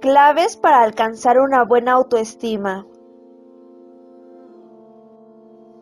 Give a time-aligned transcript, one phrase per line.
[0.00, 2.86] Claves para alcanzar una buena autoestima.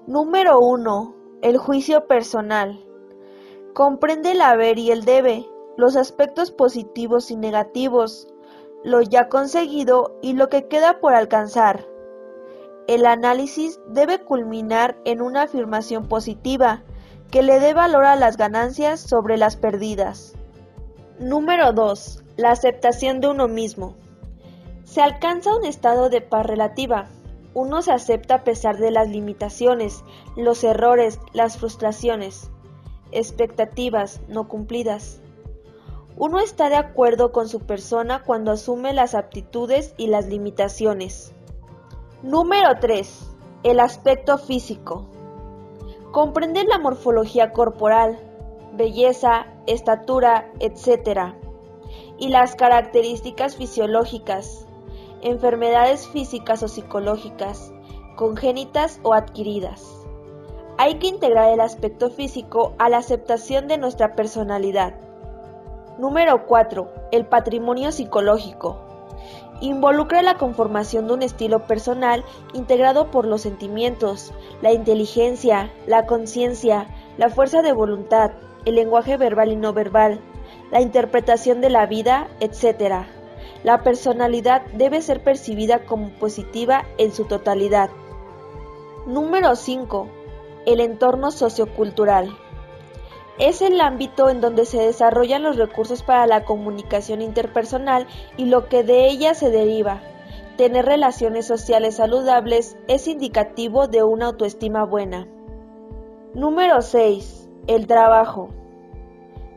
[0.07, 1.15] Número 1.
[1.41, 2.85] El juicio personal.
[3.75, 8.29] Comprende el haber y el debe, los aspectos positivos y negativos,
[8.84, 11.86] lo ya conseguido y lo que queda por alcanzar.
[12.88, 16.82] El análisis debe culminar en una afirmación positiva
[17.31, 20.34] que le dé valor a las ganancias sobre las perdidas.
[21.21, 22.25] Número 2.
[22.37, 23.95] La aceptación de uno mismo.
[24.84, 27.09] Se alcanza un estado de paz relativa.
[27.55, 30.02] Uno se acepta a pesar de las limitaciones,
[30.37, 32.51] los errores, las frustraciones,
[33.12, 35.21] expectativas no cumplidas.
[36.16, 41.33] Uno está de acuerdo con su persona cuando asume las aptitudes y las limitaciones.
[42.23, 43.30] Número 3.
[43.62, 45.07] El aspecto físico.
[46.12, 48.18] Comprende la morfología corporal,
[48.73, 51.34] belleza, estatura, etc.
[52.18, 54.66] y las características fisiológicas,
[55.23, 57.73] enfermedades físicas o psicológicas,
[58.16, 59.87] congénitas o adquiridas.
[60.79, 64.94] Hay que integrar el aspecto físico a la aceptación de nuestra personalidad.
[65.98, 66.88] Número 4.
[67.12, 68.78] El patrimonio psicológico.
[69.61, 72.25] Involucra la conformación de un estilo personal
[72.55, 76.87] integrado por los sentimientos, la inteligencia, la conciencia,
[77.19, 78.33] la fuerza de voluntad,
[78.65, 80.21] el lenguaje verbal y no verbal,
[80.71, 83.05] la interpretación de la vida, etc.
[83.62, 87.91] La personalidad debe ser percibida como positiva en su totalidad.
[89.06, 90.09] Número 5.
[90.65, 92.34] El entorno sociocultural.
[93.41, 98.06] Es el ámbito en donde se desarrollan los recursos para la comunicación interpersonal
[98.37, 100.03] y lo que de ella se deriva.
[100.59, 105.27] Tener relaciones sociales saludables es indicativo de una autoestima buena.
[106.34, 107.49] Número 6.
[107.66, 108.50] El trabajo.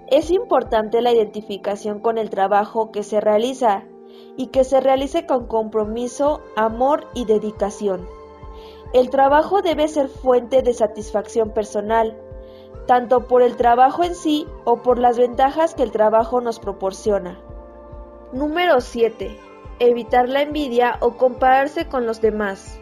[0.08, 3.84] Es importante la identificación con el trabajo que se realiza
[4.38, 8.07] y que se realice con compromiso, amor y dedicación.
[8.94, 12.18] El trabajo debe ser fuente de satisfacción personal,
[12.88, 17.39] tanto por el trabajo en sí o por las ventajas que el trabajo nos proporciona.
[18.31, 19.39] Número 7.
[19.79, 22.79] Evitar la envidia o compararse con los demás.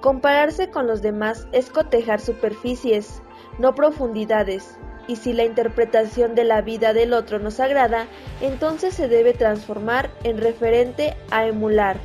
[0.00, 3.22] Compararse con los demás es cotejar superficies,
[3.58, 8.06] no profundidades, y si la interpretación de la vida del otro nos agrada,
[8.40, 11.96] entonces se debe transformar en referente a emular.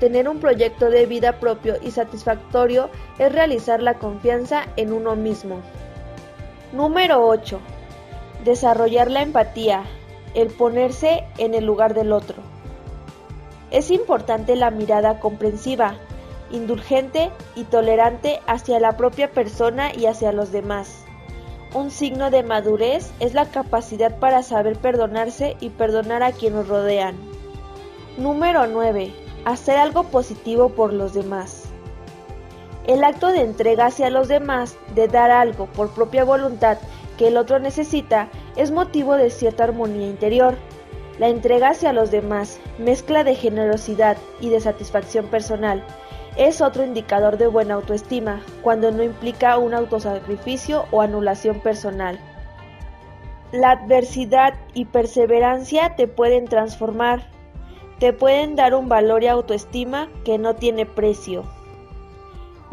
[0.00, 5.62] Tener un proyecto de vida propio y satisfactorio es realizar la confianza en uno mismo.
[6.72, 7.60] Número 8.
[8.44, 9.84] Desarrollar la empatía,
[10.34, 12.36] el ponerse en el lugar del otro.
[13.70, 15.94] Es importante la mirada comprensiva,
[16.50, 21.04] indulgente y tolerante hacia la propia persona y hacia los demás.
[21.72, 26.68] Un signo de madurez es la capacidad para saber perdonarse y perdonar a quienes nos
[26.68, 27.16] rodean.
[28.18, 29.14] Número 9.
[29.44, 31.65] Hacer algo positivo por los demás.
[32.86, 36.78] El acto de entrega hacia los demás, de dar algo por propia voluntad
[37.18, 40.54] que el otro necesita, es motivo de cierta armonía interior.
[41.18, 45.84] La entrega hacia los demás, mezcla de generosidad y de satisfacción personal,
[46.36, 52.20] es otro indicador de buena autoestima, cuando no implica un autosacrificio o anulación personal.
[53.50, 57.26] La adversidad y perseverancia te pueden transformar,
[57.98, 61.55] te pueden dar un valor y autoestima que no tiene precio.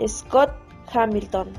[0.08, 0.56] Scott
[0.94, 1.54] Hamilton